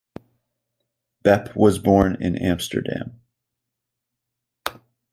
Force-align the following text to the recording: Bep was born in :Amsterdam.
Bep 1.21 1.55
was 1.55 1.77
born 1.77 2.17
in 2.19 2.35
:Amsterdam. 2.35 3.21